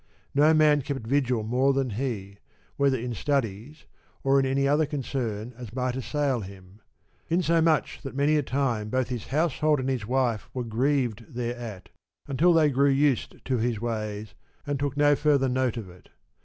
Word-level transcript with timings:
No 0.33 0.51
man 0.51 0.81
kept 0.81 1.05
vigil 1.05 1.43
more 1.43 1.73
than 1.73 1.91
he, 1.91 2.39
whether 2.75 2.97
in 2.97 3.13
studies 3.13 3.85
or 4.23 4.39
in 4.39 4.47
any 4.47 4.63
such 4.63 4.69
other 4.69 4.85
concern 4.87 5.53
as 5.55 5.75
might 5.75 5.95
assail 5.95 6.39
him; 6.39 6.81
in 7.29 7.43
so 7.43 7.61
much 7.61 8.01
that 8.01 8.15
many 8.15 8.35
a 8.35 8.41
time 8.41 8.89
both 8.89 9.09
his 9.09 9.27
household 9.27 9.79
and 9.79 9.89
his 9.89 10.07
wife 10.07 10.49
were 10.55 10.63
grieved 10.63 11.25
thereat, 11.31 11.89
until 12.27 12.51
they 12.51 12.71
grew 12.71 12.89
used 12.89 13.45
to 13.45 13.57
his 13.59 13.79
ways, 13.79 14.33
and 14.65 14.79
took 14.79 14.97
no 14.97 15.15
further 15.15 15.47
note 15.47 15.77
of 15.77 15.87
it. 15.87 16.09